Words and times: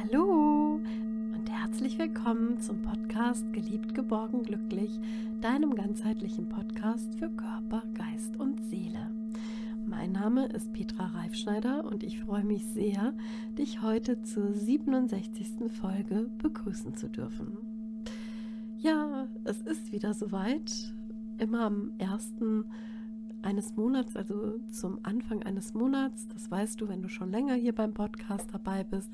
Hallo 0.00 0.80
und 1.34 1.50
herzlich 1.50 1.98
willkommen 1.98 2.60
zum 2.60 2.82
Podcast 2.82 3.52
Geliebt, 3.52 3.96
geborgen, 3.96 4.44
glücklich, 4.44 5.00
deinem 5.40 5.74
ganzheitlichen 5.74 6.48
Podcast 6.48 7.16
für 7.16 7.28
Körper, 7.30 7.82
Geist 7.94 8.36
und 8.38 8.62
Seele. 8.70 9.10
Mein 9.86 10.12
Name 10.12 10.46
ist 10.46 10.72
Petra 10.72 11.06
Reifschneider 11.06 11.84
und 11.84 12.04
ich 12.04 12.20
freue 12.20 12.44
mich 12.44 12.64
sehr, 12.66 13.12
dich 13.58 13.82
heute 13.82 14.22
zur 14.22 14.52
67. 14.52 15.72
Folge 15.80 16.30
begrüßen 16.42 16.94
zu 16.94 17.08
dürfen. 17.08 17.58
Ja, 18.78 19.26
es 19.42 19.60
ist 19.62 19.90
wieder 19.90 20.14
soweit. 20.14 20.94
Immer 21.38 21.62
am 21.62 21.92
ersten 21.98 22.66
eines 23.48 23.76
Monats, 23.76 24.14
also 24.14 24.58
zum 24.70 24.98
Anfang 25.04 25.42
eines 25.42 25.72
Monats, 25.72 26.28
das 26.28 26.50
weißt 26.50 26.78
du, 26.82 26.88
wenn 26.88 27.00
du 27.00 27.08
schon 27.08 27.30
länger 27.30 27.54
hier 27.54 27.74
beim 27.74 27.94
Podcast 27.94 28.50
dabei 28.52 28.84
bist, 28.84 29.10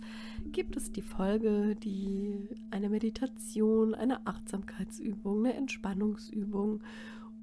gibt 0.50 0.76
es 0.76 0.90
die 0.90 1.02
Folge, 1.02 1.76
die 1.76 2.48
eine 2.72 2.90
Meditation, 2.90 3.94
eine 3.94 4.26
Achtsamkeitsübung, 4.26 5.46
eine 5.46 5.54
Entspannungsübung 5.54 6.82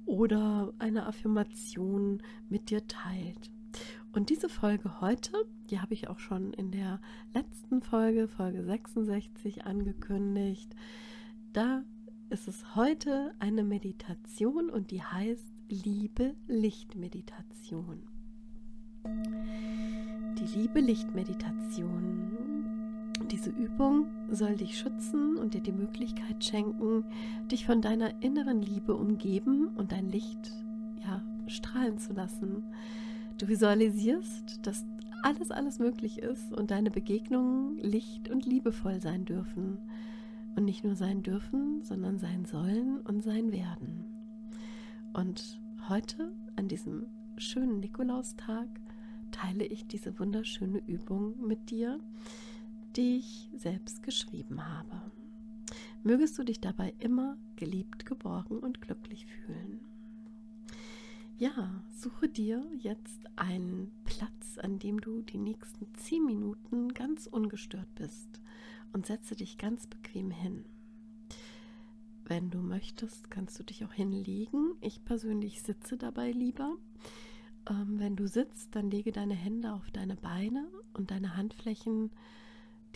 oder 0.04 0.74
eine 0.78 1.06
Affirmation 1.06 2.22
mit 2.50 2.68
dir 2.68 2.86
teilt. 2.86 3.50
Und 4.12 4.28
diese 4.28 4.50
Folge 4.50 5.00
heute, 5.00 5.32
die 5.70 5.80
habe 5.80 5.94
ich 5.94 6.08
auch 6.08 6.18
schon 6.18 6.52
in 6.52 6.72
der 6.72 7.00
letzten 7.32 7.80
Folge, 7.80 8.28
Folge 8.28 8.64
66, 8.64 9.64
angekündigt. 9.64 10.76
Da 11.54 11.84
ist 12.28 12.48
es 12.48 12.76
heute 12.76 13.32
eine 13.38 13.64
Meditation 13.64 14.68
und 14.68 14.90
die 14.90 15.02
heißt 15.02 15.51
Liebe-Licht-Meditation. 15.72 18.02
Die 20.38 20.58
Liebe-Licht-Meditation. 20.58 22.36
Diese 23.30 23.48
Übung 23.48 24.04
soll 24.30 24.56
dich 24.56 24.76
schützen 24.76 25.38
und 25.38 25.54
dir 25.54 25.62
die 25.62 25.72
Möglichkeit 25.72 26.44
schenken, 26.44 27.06
dich 27.50 27.64
von 27.64 27.80
deiner 27.80 28.22
inneren 28.22 28.60
Liebe 28.60 28.94
umgeben 28.94 29.68
und 29.68 29.92
dein 29.92 30.10
Licht 30.10 30.52
ja, 31.02 31.22
strahlen 31.46 31.96
zu 31.96 32.12
lassen. 32.12 32.64
Du 33.38 33.48
visualisierst, 33.48 34.66
dass 34.66 34.84
alles, 35.22 35.50
alles 35.50 35.78
möglich 35.78 36.18
ist 36.18 36.52
und 36.52 36.70
deine 36.70 36.90
Begegnungen 36.90 37.78
licht 37.78 38.28
und 38.28 38.44
liebevoll 38.44 39.00
sein 39.00 39.24
dürfen. 39.24 39.78
Und 40.54 40.66
nicht 40.66 40.84
nur 40.84 40.96
sein 40.96 41.22
dürfen, 41.22 41.82
sondern 41.82 42.18
sein 42.18 42.44
sollen 42.44 43.00
und 43.00 43.24
sein 43.24 43.52
werden. 43.52 44.04
Und 45.14 45.61
Heute, 45.88 46.32
an 46.54 46.68
diesem 46.68 47.06
schönen 47.36 47.80
Nikolaustag, 47.80 48.68
teile 49.32 49.64
ich 49.64 49.84
diese 49.84 50.16
wunderschöne 50.20 50.80
Übung 50.86 51.44
mit 51.44 51.70
dir, 51.70 51.98
die 52.94 53.16
ich 53.16 53.50
selbst 53.56 54.04
geschrieben 54.04 54.64
habe. 54.64 55.02
Mögest 56.04 56.38
du 56.38 56.44
dich 56.44 56.60
dabei 56.60 56.94
immer 57.00 57.36
geliebt, 57.56 58.06
geborgen 58.06 58.60
und 58.60 58.80
glücklich 58.80 59.26
fühlen. 59.26 59.80
Ja, 61.36 61.82
suche 61.90 62.28
dir 62.28 62.64
jetzt 62.78 63.20
einen 63.34 63.90
Platz, 64.04 64.58
an 64.58 64.78
dem 64.78 65.00
du 65.00 65.22
die 65.22 65.38
nächsten 65.38 65.92
zehn 65.96 66.24
Minuten 66.24 66.94
ganz 66.94 67.26
ungestört 67.26 67.92
bist 67.96 68.40
und 68.92 69.06
setze 69.06 69.34
dich 69.34 69.58
ganz 69.58 69.88
bequem 69.88 70.30
hin. 70.30 70.64
Wenn 72.34 72.48
du 72.48 72.62
möchtest, 72.62 73.30
kannst 73.30 73.58
du 73.58 73.62
dich 73.62 73.84
auch 73.84 73.92
hinlegen. 73.92 74.74
Ich 74.80 75.04
persönlich 75.04 75.60
sitze 75.60 75.98
dabei 75.98 76.30
lieber. 76.30 76.78
Ähm, 77.68 77.98
wenn 77.98 78.16
du 78.16 78.26
sitzt, 78.26 78.74
dann 78.74 78.90
lege 78.90 79.12
deine 79.12 79.34
Hände 79.34 79.74
auf 79.74 79.90
deine 79.90 80.16
Beine 80.16 80.66
und 80.94 81.10
deine 81.10 81.36
Handflächen, 81.36 82.10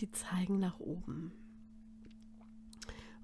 die 0.01 0.11
zeigen 0.11 0.57
nach 0.57 0.79
oben. 0.79 1.33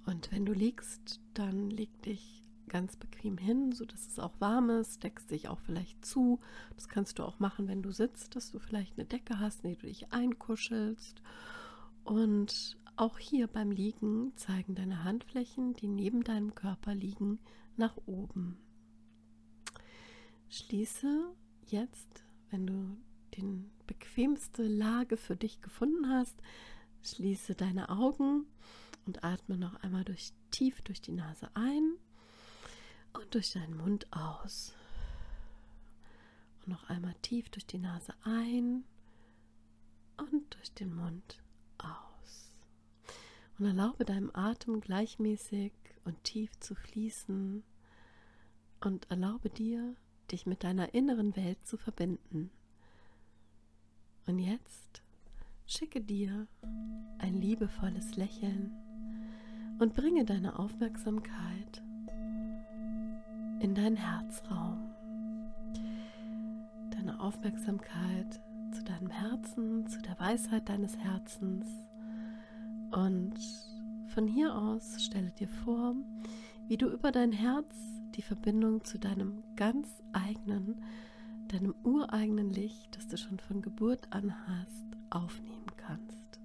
Und 0.05 0.31
wenn 0.31 0.45
du 0.45 0.53
liegst, 0.53 1.20
dann 1.33 1.72
leg 1.72 1.89
dich 2.04 2.48
ganz 2.70 2.95
bequem 2.95 3.39
hin, 3.39 3.71
sodass 3.71 4.05
es 4.05 4.20
auch 4.20 4.39
warm 4.39 4.70
ist, 4.70 5.02
deckst 5.02 5.32
dich 5.32 5.49
auch 5.49 5.61
vielleicht 5.61 6.05
zu. 6.05 6.39
Das 6.76 6.89
kannst 6.89 7.17
du 7.17 7.23
auch 7.23 7.39
machen, 7.39 7.67
wenn 7.67 7.82
du 7.82 7.92
sitzt, 7.92 8.36
dass 8.36 8.52
du 8.52 8.60
vielleicht 8.60 8.99
eine 8.99 9.08
Decke 9.08 9.39
hast, 9.39 9.64
in 9.64 9.71
die 9.71 9.77
du 9.77 9.87
dich 9.87 10.14
einkuschelst. 10.14 11.23
Und 12.03 12.77
auch 12.95 13.17
hier 13.17 13.47
beim 13.47 13.71
Liegen 13.71 14.36
zeigen 14.36 14.75
deine 14.75 15.03
Handflächen, 15.03 15.73
die 15.73 15.87
neben 15.87 16.23
deinem 16.23 16.53
Körper 16.53 16.93
liegen, 16.93 17.39
nach 17.75 17.97
oben. 18.05 18.58
Schließe 20.49 21.33
jetzt, 21.65 22.23
wenn 22.52 22.67
du 22.67 22.97
die 23.33 23.65
bequemste 23.87 24.67
Lage 24.67 25.17
für 25.17 25.36
dich 25.36 25.61
gefunden 25.61 26.08
hast, 26.09 26.39
schließe 27.02 27.55
deine 27.55 27.89
Augen 27.89 28.45
und 29.05 29.23
atme 29.23 29.58
noch 29.58 29.75
einmal 29.77 30.03
durch, 30.03 30.33
tief 30.52 30.81
durch 30.83 31.02
die 31.02 31.11
Nase 31.11 31.49
ein 31.55 31.95
und 33.13 33.33
durch 33.33 33.53
deinen 33.53 33.75
Mund 33.75 34.05
aus. 34.11 34.73
Und 36.59 36.67
noch 36.67 36.89
einmal 36.89 37.15
tief 37.21 37.49
durch 37.49 37.65
die 37.65 37.80
Nase 37.80 38.13
ein 38.23 38.83
und 40.17 40.53
durch 40.53 40.71
den 40.73 40.93
Mund 40.95 41.42
aus 41.78 42.54
und 43.58 43.66
erlaube 43.66 44.06
deinem 44.06 44.32
Atem 44.34 44.82
gleichmäßig 44.82 45.72
und 46.06 46.23
tief 46.23 46.58
zu 46.60 46.76
fließen 46.76 47.64
und 48.82 49.10
erlaube 49.10 49.50
dir, 49.50 49.95
dich 50.32 50.45
mit 50.45 50.64
deiner 50.64 50.94
inneren 50.94 51.36
Welt 51.36 51.66
zu 51.66 51.78
verbinden. 51.78 52.50
Und 54.26 54.39
jetzt 54.39 55.02
schicke 55.66 56.02
dir 56.02 56.48
ein 57.20 57.36
liebevolles 57.36 58.16
Lächeln 58.16 58.73
und 59.80 59.94
bringe 59.94 60.26
deine 60.26 60.60
Aufmerksamkeit 60.60 61.84
in 63.60 63.73
deinen 63.76 63.98
Herzraum. 63.98 64.90
Deine 66.92 67.20
Aufmerksamkeit 67.20 68.42
zu 68.73 68.84
deinem 68.84 69.10
Herzen, 69.10 69.88
zu 69.88 70.02
der 70.02 70.20
Weisheit 70.20 70.67
deines 70.67 70.98
Herzens 70.98 71.67
und 72.92 73.34
von 74.08 74.28
hier 74.28 74.56
aus 74.56 75.04
stelle 75.04 75.32
dir 75.32 75.48
vor, 75.48 75.95
wie 76.67 76.78
du 76.78 76.88
über 76.88 77.11
dein 77.11 77.32
Herz 77.32 77.76
die 78.16 78.22
Verbindung 78.22 78.84
zu 78.84 79.00
deinem 79.00 79.44
ganz 79.56 79.88
eigenen, 80.11 80.82
deinem 81.48 81.73
ureigenen 81.84 82.50
Licht, 82.50 82.95
das 82.95 83.08
du 83.08 83.17
schon 83.17 83.39
von 83.39 83.61
Geburt 83.61 84.08
an 84.11 84.34
hast, 84.48 84.86
aufnehmen 85.10 85.66
kannst. 85.78 86.40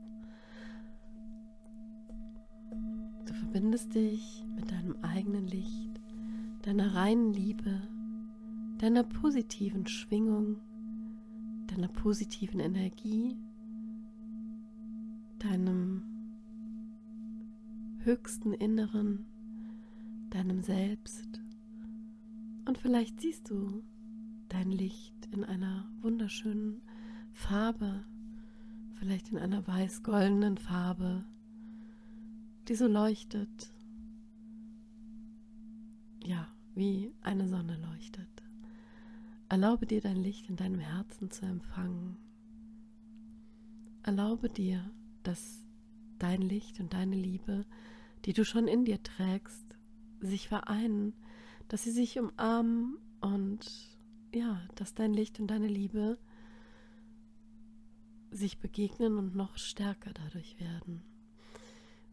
Du 3.27 3.35
verbindest 3.35 3.95
dich 3.95 4.45
mit 4.55 4.71
deinem 4.71 4.97
eigenen 5.03 5.47
Licht, 5.47 6.01
deiner 6.63 6.95
reinen 6.95 7.33
Liebe, 7.33 7.83
deiner 8.79 9.05
positiven 9.05 9.87
Schwingung, 9.87 10.61
deiner 11.69 11.89
positiven 11.89 12.61
Energie, 12.61 13.37
deinem 15.39 16.03
höchsten 18.01 18.53
Inneren, 18.53 19.27
deinem 20.31 20.63
Selbst. 20.63 21.41
Und 22.67 22.79
vielleicht 22.79 23.21
siehst 23.21 23.51
du 23.51 23.83
dein 24.49 24.71
Licht 24.71 25.15
in 25.33 25.45
einer 25.45 25.89
wunderschönen 26.01 26.83
Farbe, 27.33 28.05
vielleicht 28.95 29.31
in 29.31 29.39
einer 29.39 29.67
weiß-goldenen 29.67 30.57
Farbe, 30.59 31.25
die 32.69 32.75
so 32.75 32.87
leuchtet, 32.87 33.73
ja, 36.23 36.49
wie 36.75 37.13
eine 37.23 37.49
Sonne 37.49 37.79
leuchtet. 37.91 38.38
Erlaube 39.49 39.87
dir 39.87 40.01
dein 40.01 40.17
Licht 40.17 40.49
in 40.49 40.57
deinem 40.57 40.81
Herzen 40.81 41.31
zu 41.31 41.47
empfangen. 41.47 42.17
Erlaube 44.03 44.49
dir, 44.49 44.91
dass 45.23 45.65
dein 46.19 46.43
Licht 46.43 46.81
und 46.81 46.93
deine 46.93 47.17
Liebe 47.17 47.65
die 48.25 48.33
du 48.33 48.45
schon 48.45 48.69
in 48.69 48.85
dir 48.85 49.03
trägst, 49.03 49.65
sich 50.21 50.49
vereinen, 50.49 51.15
dass 51.69 51.85
sie 51.85 51.91
sich 51.91 52.19
umarmen 52.19 52.99
und 53.21 53.67
ja, 54.35 54.61
dass 54.75 54.95
dein 54.95 55.15
Licht 55.15 55.41
und 55.41 55.49
deine 55.49 55.69
Liebe 55.69 56.19
sich 58.31 58.59
begegnen 58.59 59.17
und 59.17 59.35
noch 59.35 59.57
stärker 59.57 60.13
dadurch 60.13 60.59
werden. 60.61 61.03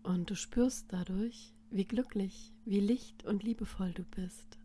Und 0.03 0.29
du 0.29 0.35
spürst 0.35 0.93
dadurch, 0.93 1.53
wie 1.71 1.85
glücklich, 1.85 2.53
wie 2.63 2.79
licht 2.79 3.25
und 3.25 3.43
liebevoll 3.43 3.91
du 3.91 4.03
bist. 4.03 4.57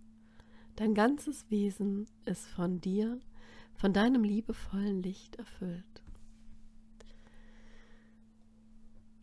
Dein 0.81 0.95
ganzes 0.95 1.45
Wesen 1.51 2.07
ist 2.25 2.47
von 2.47 2.81
dir, 2.81 3.21
von 3.75 3.93
deinem 3.93 4.25
liebevollen 4.25 5.03
Licht 5.03 5.37
erfüllt. 5.37 6.03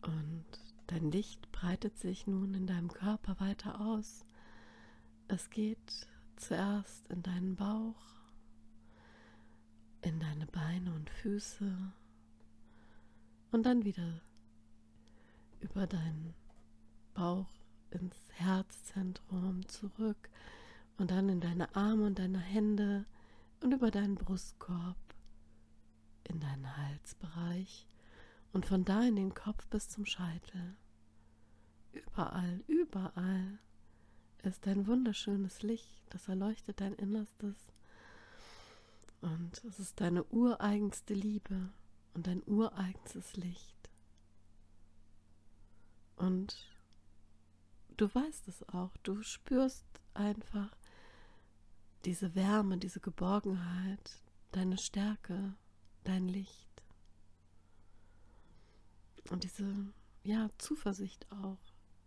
Und 0.02 0.46
Dein 0.88 1.10
Licht 1.10 1.52
breitet 1.52 1.98
sich 1.98 2.26
nun 2.26 2.54
in 2.54 2.66
deinem 2.66 2.88
Körper 2.88 3.38
weiter 3.40 3.78
aus. 3.78 4.24
Es 5.28 5.50
geht 5.50 6.08
zuerst 6.36 7.06
in 7.08 7.22
deinen 7.22 7.56
Bauch, 7.56 8.00
in 10.00 10.18
deine 10.18 10.46
Beine 10.46 10.94
und 10.94 11.10
Füße 11.10 11.92
und 13.52 13.66
dann 13.66 13.84
wieder 13.84 14.22
über 15.60 15.86
deinen 15.86 16.32
Bauch 17.12 17.52
ins 17.90 18.16
Herzzentrum 18.30 19.68
zurück 19.68 20.30
und 20.98 21.10
dann 21.10 21.28
in 21.28 21.40
deine 21.40 21.74
Arme 21.74 22.06
und 22.06 22.18
deine 22.18 22.38
Hände 22.40 23.06
und 23.62 23.72
über 23.72 23.90
deinen 23.90 24.16
Brustkorb 24.16 24.96
in 26.24 26.40
deinen 26.40 26.76
Halsbereich 26.76 27.86
und 28.52 28.66
von 28.66 28.84
da 28.84 29.02
in 29.02 29.16
den 29.16 29.34
Kopf 29.34 29.66
bis 29.68 29.88
zum 29.88 30.04
Scheitel. 30.04 30.76
Überall, 31.92 32.62
überall 32.66 33.58
ist 34.42 34.66
ein 34.68 34.86
wunderschönes 34.86 35.62
Licht, 35.62 36.02
das 36.10 36.28
erleuchtet 36.28 36.80
dein 36.80 36.94
Innerstes. 36.94 37.56
Und 39.20 39.62
es 39.64 39.80
ist 39.80 40.00
deine 40.00 40.24
ureigenste 40.24 41.14
Liebe 41.14 41.70
und 42.14 42.26
dein 42.26 42.42
ureigenstes 42.46 43.36
Licht. 43.36 43.90
Und 46.16 46.68
du 47.96 48.12
weißt 48.12 48.48
es 48.48 48.68
auch, 48.68 48.96
du 49.02 49.22
spürst 49.22 49.86
einfach 50.14 50.77
diese 52.04 52.34
Wärme, 52.34 52.78
diese 52.78 53.00
Geborgenheit, 53.00 54.22
deine 54.52 54.78
Stärke, 54.78 55.54
dein 56.04 56.28
Licht. 56.28 56.68
Und 59.30 59.44
diese 59.44 59.92
ja, 60.22 60.48
Zuversicht 60.58 61.26
auch, 61.30 61.58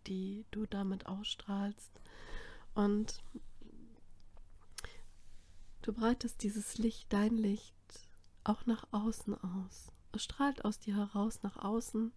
die 0.06 0.44
du 0.50 0.66
damit 0.66 1.06
ausstrahlst. 1.06 2.00
Und 2.74 3.22
du 5.82 5.92
breitest 5.92 6.42
dieses 6.42 6.78
Licht, 6.78 7.12
dein 7.12 7.36
Licht, 7.36 7.74
auch 8.44 8.66
nach 8.66 8.86
außen 8.92 9.34
aus. 9.34 9.92
Es 10.12 10.24
strahlt 10.24 10.64
aus 10.64 10.78
dir 10.78 10.96
heraus 10.96 11.42
nach 11.42 11.56
außen 11.56 12.12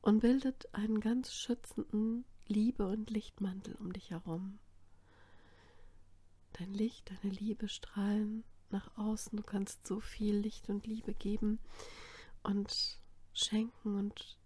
und 0.00 0.20
bildet 0.20 0.72
einen 0.74 1.00
ganz 1.00 1.32
schützenden 1.32 2.24
Liebe- 2.46 2.88
und 2.88 3.10
Lichtmantel 3.10 3.74
um 3.76 3.92
dich 3.92 4.10
herum. 4.10 4.58
Dein 6.58 6.74
Licht, 6.74 7.10
deine 7.10 7.32
Liebe 7.32 7.68
strahlen 7.68 8.42
nach 8.70 8.96
außen. 8.96 9.36
Du 9.36 9.44
kannst 9.44 9.86
so 9.86 10.00
viel 10.00 10.36
Licht 10.36 10.68
und 10.68 10.86
Liebe 10.86 11.14
geben 11.14 11.60
und 12.42 12.98
schenken 13.32 13.96
und 13.96 14.38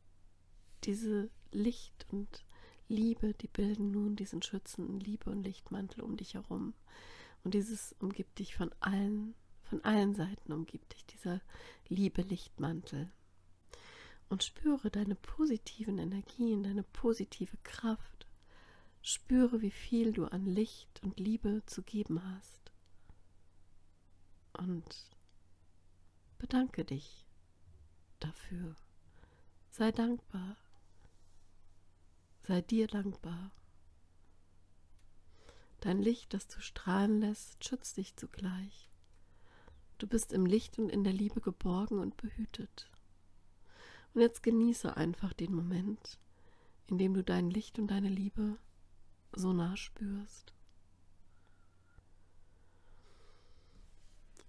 diese 0.85 1.31
Licht 1.53 2.07
und 2.11 2.45
Liebe, 2.89 3.33
die 3.33 3.49
bilden 3.49 3.91
nun 3.91 4.17
diesen 4.17 4.43
schützenden 4.43 5.01
Liebe- 5.01 5.31
und 5.31 5.43
Lichtmantel 5.43 6.03
um 6.03 6.19
dich 6.19 6.35
herum. 6.35 6.75
Und 7.45 7.55
dieses 7.55 7.95
umgibt 7.99 8.39
dich 8.39 8.55
von 8.57 8.71
allen, 8.81 9.35
von 9.63 9.83
allen 9.83 10.15
Seiten 10.15 10.53
umgibt 10.53 10.93
dich 10.93 11.07
dieser 11.07 11.41
Liebe-Lichtmantel. 11.89 13.11
Und 14.29 14.45
spüre 14.45 14.91
deine 14.91 15.15
positiven 15.15 15.99
Energien, 15.99 16.63
deine 16.63 16.83
positive 16.83 17.57
Kraft. 17.65 18.22
Spüre, 19.03 19.61
wie 19.61 19.71
viel 19.71 20.13
du 20.13 20.27
an 20.27 20.47
Licht 20.47 21.03
und 21.03 21.19
Liebe 21.19 21.63
zu 21.67 21.83
geben 21.83 22.23
hast. 22.25 22.73
Und 24.53 25.11
bedanke 26.39 26.85
dich 26.85 27.27
dafür. 28.21 28.77
Sei 29.71 29.91
dankbar 29.91 30.57
Sei 32.45 32.61
dir 32.61 32.89
dankbar. 32.89 33.53
Dein 35.79 36.03
Licht, 36.03 36.35
das 36.35 36.49
du 36.49 36.61
strahlen 36.61 37.21
lässt, 37.21 37.65
schützt 37.65 37.97
dich 37.97 38.17
zugleich. 38.17 38.91
Du 39.99 40.09
bist 40.09 40.33
im 40.33 40.45
Licht 40.45 40.77
und 40.81 40.89
in 40.89 41.05
der 41.05 41.13
Liebe 41.13 41.41
geborgen 41.41 42.01
und 42.01 42.17
behütet. 42.17 42.91
Und 44.13 44.23
jetzt 44.23 44.43
genieße 44.43 44.97
einfach 44.97 45.33
den 45.33 45.55
Moment, 45.55 46.19
in 46.89 46.99
dem 46.99 47.15
du 47.15 47.23
dein 47.23 47.49
Licht 47.49 47.79
und 47.79 47.87
deine 47.87 48.09
Liebe 48.09 48.59
so 49.33 49.53
nah 49.53 49.77
spürst. 49.77 50.53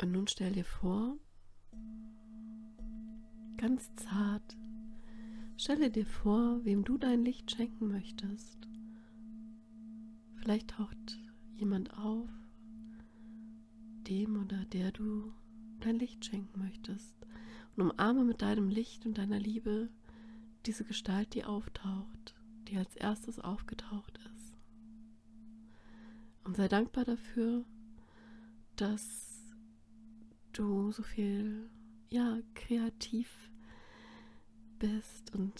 Und 0.02 0.12
nun 0.12 0.28
stell 0.28 0.52
dir 0.52 0.66
vor, 0.66 1.18
ganz 3.58 3.94
zart, 3.96 4.58
Stelle 5.56 5.92
dir 5.92 6.06
vor, 6.06 6.66
wem 6.66 6.84
du 6.84 6.98
dein 6.98 7.24
Licht 7.24 7.52
schenken 7.52 7.88
möchtest. 7.88 8.68
Vielleicht 10.36 10.72
taucht 10.72 11.20
jemand 11.54 11.96
auf, 11.98 12.30
dem 14.08 14.42
oder 14.42 14.66
der 14.66 14.92
du 14.92 15.32
dein 15.80 16.00
Licht 16.00 16.26
schenken 16.26 16.60
möchtest. 16.60 17.16
Und 17.76 17.92
umarme 17.92 18.24
mit 18.24 18.42
deinem 18.42 18.68
Licht 18.68 19.06
und 19.06 19.18
deiner 19.18 19.40
Liebe 19.40 19.90
diese 20.66 20.84
Gestalt, 20.84 21.34
die 21.34 21.46
auftaucht, 21.46 22.36
die 22.68 22.78
als 22.78 22.96
erstes 22.96 23.40
aufgetaucht 23.40 24.18
ist. 24.18 24.23
Und 26.54 26.58
sei 26.58 26.68
dankbar 26.68 27.04
dafür, 27.04 27.66
dass 28.76 29.56
du 30.52 30.92
so 30.92 31.02
viel, 31.02 31.68
ja, 32.12 32.38
kreativ 32.54 33.50
bist 34.78 35.34
und 35.34 35.60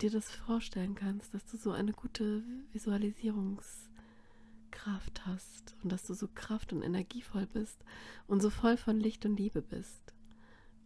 dir 0.00 0.10
das 0.10 0.28
vorstellen 0.28 0.96
kannst, 0.96 1.32
dass 1.34 1.46
du 1.46 1.56
so 1.56 1.70
eine 1.70 1.92
gute 1.92 2.42
Visualisierungskraft 2.72 5.24
hast 5.24 5.76
und 5.84 5.92
dass 5.92 6.02
du 6.02 6.14
so 6.14 6.26
kraft- 6.26 6.72
und 6.72 6.82
energievoll 6.82 7.46
bist 7.46 7.84
und 8.26 8.42
so 8.42 8.50
voll 8.50 8.76
von 8.76 8.98
Licht 8.98 9.24
und 9.24 9.38
Liebe 9.38 9.62
bist. 9.62 10.12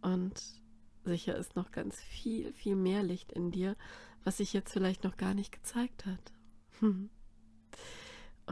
Und 0.03 0.61
sicher 1.05 1.35
ist 1.35 1.55
noch 1.55 1.71
ganz 1.71 1.99
viel, 1.99 2.53
viel 2.53 2.75
mehr 2.75 3.01
Licht 3.01 3.31
in 3.31 3.49
dir, 3.49 3.75
was 4.23 4.37
sich 4.37 4.53
jetzt 4.53 4.73
vielleicht 4.73 5.03
noch 5.03 5.17
gar 5.17 5.33
nicht 5.33 5.51
gezeigt 5.51 6.05
hat. 6.05 6.33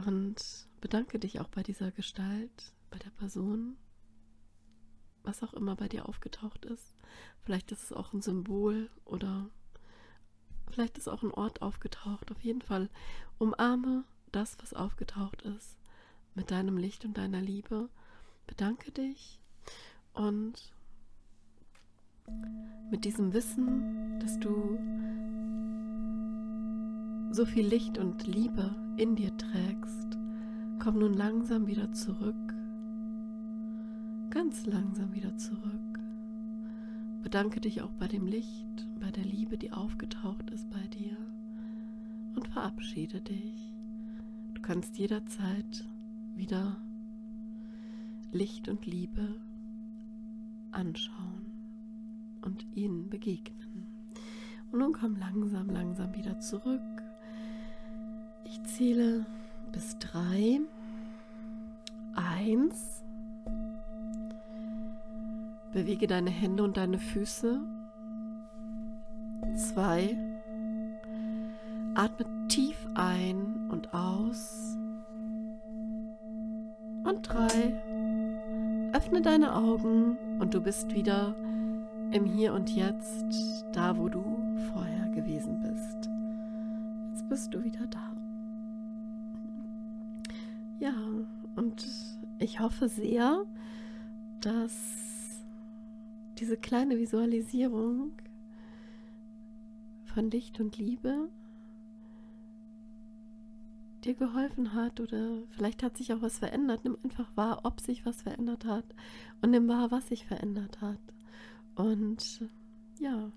Und 0.04 0.68
bedanke 0.80 1.18
dich 1.18 1.40
auch 1.40 1.48
bei 1.48 1.62
dieser 1.62 1.90
Gestalt, 1.90 2.72
bei 2.90 2.98
der 2.98 3.10
Person, 3.10 3.76
was 5.22 5.42
auch 5.42 5.54
immer 5.54 5.74
bei 5.76 5.88
dir 5.88 6.08
aufgetaucht 6.08 6.64
ist. 6.64 6.94
Vielleicht 7.42 7.72
ist 7.72 7.84
es 7.84 7.92
auch 7.92 8.12
ein 8.12 8.22
Symbol 8.22 8.90
oder 9.04 9.48
vielleicht 10.70 10.98
ist 10.98 11.08
auch 11.08 11.22
ein 11.22 11.32
Ort 11.32 11.62
aufgetaucht. 11.62 12.30
Auf 12.30 12.40
jeden 12.40 12.62
Fall 12.62 12.88
umarme 13.38 14.04
das, 14.32 14.58
was 14.60 14.74
aufgetaucht 14.74 15.42
ist, 15.42 15.78
mit 16.34 16.50
deinem 16.50 16.76
Licht 16.76 17.04
und 17.04 17.16
deiner 17.16 17.40
Liebe. 17.40 17.88
Bedanke 18.46 18.92
dich 18.92 19.40
und 20.12 20.72
mit 22.90 23.04
diesem 23.04 23.32
Wissen, 23.32 24.20
dass 24.20 24.38
du 24.38 24.78
so 27.36 27.44
viel 27.44 27.66
Licht 27.66 27.98
und 27.98 28.26
Liebe 28.26 28.74
in 28.96 29.14
dir 29.14 29.36
trägst, 29.36 30.18
komm 30.82 30.98
nun 30.98 31.14
langsam 31.14 31.66
wieder 31.66 31.92
zurück 31.92 32.46
ganz 34.36 34.66
langsam 34.66 35.14
wieder 35.14 35.34
zurück. 35.38 35.98
Bedanke 37.22 37.58
dich 37.58 37.80
auch 37.80 37.92
bei 37.92 38.06
dem 38.06 38.26
Licht, 38.26 38.86
bei 39.00 39.10
der 39.10 39.24
Liebe, 39.24 39.56
die 39.56 39.72
aufgetaucht 39.72 40.50
ist 40.50 40.68
bei 40.68 40.86
dir 40.88 41.16
und 42.34 42.46
verabschiede 42.48 43.22
dich. 43.22 43.72
Du 44.52 44.60
kannst 44.60 44.98
jederzeit 44.98 45.88
wieder 46.34 46.76
Licht 48.30 48.68
und 48.68 48.84
Liebe 48.84 49.40
anschauen 50.70 51.46
und 52.42 52.66
ihnen 52.74 53.08
begegnen. 53.08 53.86
Und 54.70 54.80
nun 54.80 54.92
komm 54.92 55.16
langsam, 55.16 55.70
langsam 55.70 56.14
wieder 56.14 56.40
zurück. 56.40 57.05
Ich 58.48 58.62
zähle 58.62 59.26
bis 59.72 59.98
drei. 59.98 60.60
Eins. 62.14 63.02
Bewege 65.72 66.06
deine 66.06 66.30
Hände 66.30 66.62
und 66.62 66.76
deine 66.76 67.00
Füße. 67.00 67.60
Zwei. 69.56 70.16
Atme 71.96 72.26
tief 72.46 72.86
ein 72.94 73.68
und 73.68 73.92
aus. 73.92 74.76
Und 77.02 77.22
drei. 77.22 77.82
Öffne 78.92 79.22
deine 79.22 79.56
Augen 79.56 80.18
und 80.38 80.54
du 80.54 80.60
bist 80.60 80.94
wieder 80.94 81.34
im 82.12 82.24
Hier 82.24 82.54
und 82.54 82.70
Jetzt, 82.70 83.64
da 83.72 83.98
wo 83.98 84.08
du 84.08 84.22
vorher 84.72 85.08
gewesen 85.08 85.58
bist. 85.60 86.08
Jetzt 87.10 87.28
bist 87.28 87.52
du 87.52 87.64
wieder 87.64 87.88
da. 87.88 88.15
Ja, 90.78 90.94
und 91.56 91.86
ich 92.38 92.60
hoffe 92.60 92.88
sehr, 92.88 93.44
dass 94.40 95.42
diese 96.38 96.56
kleine 96.56 96.98
Visualisierung 96.98 98.12
von 100.04 100.30
Licht 100.30 100.60
und 100.60 100.76
Liebe 100.76 101.28
dir 104.04 104.14
geholfen 104.14 104.72
hat 104.72 105.00
oder 105.00 105.42
vielleicht 105.50 105.82
hat 105.82 105.96
sich 105.96 106.12
auch 106.12 106.22
was 106.22 106.38
verändert. 106.38 106.84
Nimm 106.84 106.96
einfach 107.02 107.28
wahr, 107.36 107.60
ob 107.64 107.80
sich 107.80 108.06
was 108.06 108.22
verändert 108.22 108.64
hat 108.64 108.84
und 109.42 109.50
nimm 109.50 109.68
wahr, 109.68 109.90
was 109.90 110.08
sich 110.08 110.26
verändert 110.26 110.80
hat. 110.80 111.00
Und 111.74 112.48
ja, 113.00 113.32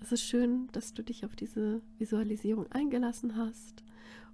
es 0.00 0.12
ist 0.12 0.22
schön, 0.22 0.68
dass 0.72 0.94
du 0.94 1.02
dich 1.02 1.24
auf 1.24 1.36
diese 1.36 1.82
Visualisierung 1.98 2.66
eingelassen 2.72 3.36
hast. 3.36 3.81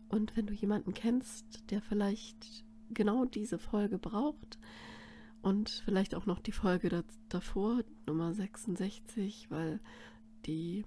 Und 0.09 0.37
wenn 0.37 0.47
du 0.47 0.55
jemanden 0.55 0.95
kennst, 0.95 1.71
der 1.71 1.83
vielleicht 1.83 2.65
genau 2.91 3.25
diese 3.25 3.59
Folge 3.59 3.99
braucht 3.99 4.59
und 5.43 5.83
vielleicht 5.85 6.15
auch 6.15 6.27
noch 6.27 6.41
die 6.41 6.53
Folge 6.53 7.05
davor, 7.29 7.83
Nummer 8.07 8.33
66, 8.33 9.51
weil 9.51 9.81
die 10.47 10.85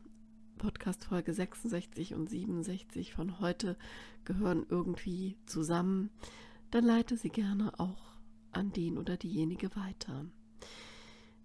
Podcast-Folge 0.57 1.33
66 1.33 2.13
und 2.13 2.29
67 2.29 3.13
von 3.13 3.39
heute 3.39 3.77
gehören 4.25 4.65
irgendwie 4.69 5.37
zusammen, 5.45 6.09
dann 6.69 6.85
leite 6.85 7.17
sie 7.17 7.29
gerne 7.29 7.79
auch 7.79 8.17
an 8.51 8.71
den 8.71 8.97
oder 8.97 9.17
diejenige 9.17 9.75
weiter. 9.75 10.25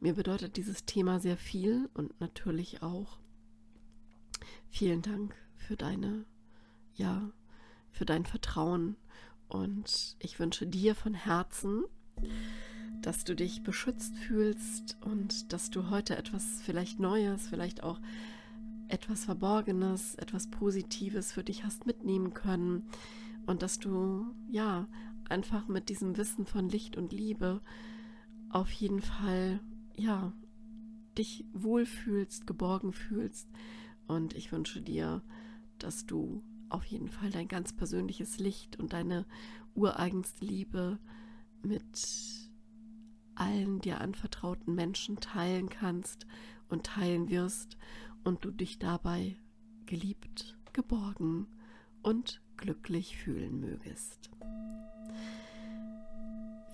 Mir 0.01 0.15
bedeutet 0.15 0.57
dieses 0.57 0.85
Thema 0.85 1.21
sehr 1.21 1.37
viel 1.37 1.89
und 1.95 2.21
natürlich 2.21 2.83
auch 2.83 3.19
vielen 4.69 5.01
Dank 5.01 5.35
für 5.57 5.77
deine, 5.77 6.27
ja, 6.95 7.33
für 7.97 8.05
dein 8.05 8.27
Vertrauen. 8.27 8.97
Und 9.49 10.17
ich 10.19 10.39
wünsche 10.39 10.67
dir 10.67 10.95
von 10.95 11.15
Herzen, 11.15 11.85
dass 13.03 13.25
du 13.25 13.35
dich 13.35 13.63
beschützt 13.63 14.17
fühlst 14.17 14.97
und 15.03 15.53
dass 15.53 15.71
du 15.71 15.91
heute 15.91 16.17
etwas 16.17 16.61
vielleicht 16.63 16.99
Neues, 16.99 17.49
vielleicht 17.49 17.83
auch 17.83 18.01
etwas 18.89 19.25
Verborgenes, 19.25 20.15
etwas 20.17 20.49
Positives 20.51 21.33
für 21.33 21.45
dich 21.45 21.65
hast 21.65 21.87
mitnehmen 21.87 22.35
können. 22.35 22.89
Und 23.47 23.63
dass 23.63 23.79
du 23.79 24.27
ja 24.51 24.89
einfach 25.29 25.69
mit 25.69 25.89
diesem 25.89 26.17
Wissen 26.17 26.47
von 26.47 26.69
Licht 26.69 26.97
und 26.97 27.13
Liebe 27.13 27.61
auf 28.51 28.71
jeden 28.71 29.01
Fall 29.01 29.61
ja 29.97 30.33
dich 31.17 31.45
wohlfühlst, 31.53 32.47
geborgen 32.47 32.93
fühlst. 32.93 33.49
Und 34.07 34.35
ich 34.35 34.53
wünsche 34.53 34.81
dir, 34.81 35.23
dass 35.79 36.07
du 36.07 36.43
auf 36.69 36.85
jeden 36.85 37.09
Fall 37.09 37.31
dein 37.31 37.49
ganz 37.49 37.73
persönliches 37.73 38.39
Licht 38.39 38.79
und 38.79 38.93
deine 38.93 39.27
ureigenste 39.75 40.45
Liebe 40.45 40.99
mit 41.63 42.47
allen 43.35 43.81
dir 43.81 44.01
anvertrauten 44.01 44.75
Menschen 44.75 45.17
teilen 45.21 45.69
kannst 45.69 46.27
und 46.69 46.85
teilen 46.85 47.29
wirst 47.29 47.77
und 48.25 48.45
du 48.45 48.51
dich 48.51 48.79
dabei 48.79 49.37
geliebt, 49.85 50.57
geborgen 50.73 51.47
und 52.03 52.43
glücklich 52.57 53.17
fühlen 53.17 53.61
mögest. 53.61 54.31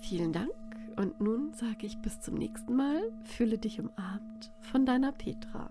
Vielen 0.01 0.33
Dank 0.33 0.53
und 0.97 1.21
nun 1.21 1.53
sage 1.55 1.87
ich 1.87 1.97
bis 1.99 2.21
zum 2.21 2.35
nächsten 2.35 2.75
Mal, 2.75 3.01
fühle 3.25 3.59
dich 3.59 3.81
umarmt 3.81 4.53
von 4.61 4.87
deiner 4.87 5.13
Petra. 5.13 5.71